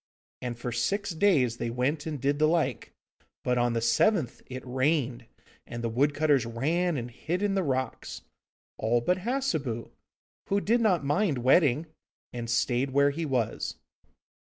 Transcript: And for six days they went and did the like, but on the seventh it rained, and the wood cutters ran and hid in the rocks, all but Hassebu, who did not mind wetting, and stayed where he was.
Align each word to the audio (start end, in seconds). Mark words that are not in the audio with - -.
And 0.41 0.57
for 0.57 0.71
six 0.71 1.11
days 1.11 1.57
they 1.57 1.69
went 1.69 2.07
and 2.07 2.19
did 2.19 2.39
the 2.39 2.47
like, 2.47 2.91
but 3.43 3.59
on 3.59 3.73
the 3.73 3.81
seventh 3.81 4.41
it 4.47 4.65
rained, 4.65 5.27
and 5.67 5.83
the 5.83 5.89
wood 5.93 6.15
cutters 6.15 6.43
ran 6.43 6.97
and 6.97 7.11
hid 7.11 7.43
in 7.43 7.53
the 7.53 7.61
rocks, 7.61 8.23
all 8.79 8.99
but 9.01 9.19
Hassebu, 9.19 9.91
who 10.49 10.59
did 10.59 10.81
not 10.81 11.05
mind 11.05 11.37
wetting, 11.43 11.85
and 12.33 12.49
stayed 12.49 12.89
where 12.89 13.11
he 13.11 13.27
was. 13.27 13.75